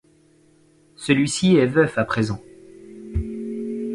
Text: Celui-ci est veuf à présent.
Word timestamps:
Celui-ci 0.95 1.57
est 1.57 1.67
veuf 1.67 1.99
à 1.99 2.05
présent. 2.05 2.41